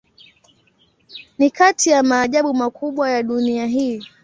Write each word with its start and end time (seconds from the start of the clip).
Ni 1.37 1.49
kati 1.49 1.89
ya 1.89 2.03
maajabu 2.03 2.53
makubwa 2.53 3.09
ya 3.11 3.23
dunia 3.23 3.65
hii. 3.65 4.03